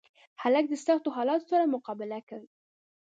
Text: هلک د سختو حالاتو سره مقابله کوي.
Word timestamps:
هلک 0.41 0.65
د 0.69 0.73
سختو 0.85 1.09
حالاتو 1.17 1.49
سره 1.51 1.71
مقابله 1.73 2.19
کوي. 2.29 2.49